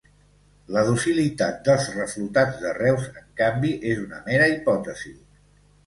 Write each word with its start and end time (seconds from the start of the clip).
La 0.75 0.81
docilitat 0.87 1.59
dels 1.67 1.85
reflotats 1.99 2.59
de 2.65 2.73
Reus, 2.81 3.07
en 3.23 3.31
canvi, 3.45 3.77
és 3.95 4.05
una 4.09 4.27
mera 4.31 4.53
hipòtesi. 4.57 5.19